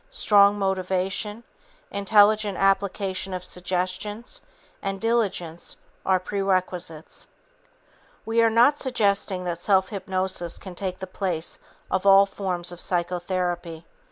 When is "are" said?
6.03-6.19, 8.41-8.49